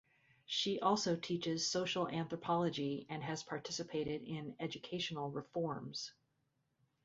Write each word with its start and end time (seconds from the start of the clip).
She 0.47 0.79
also 0.79 1.15
teaches 1.15 1.69
social 1.69 2.07
anthropology 2.07 3.05
and 3.07 3.21
has 3.23 3.43
participated 3.43 4.23
in 4.23 4.55
educational 4.59 5.29
reforms. 5.29 6.11